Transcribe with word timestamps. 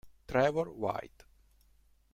Trevor 0.27 0.71
White 0.81 1.25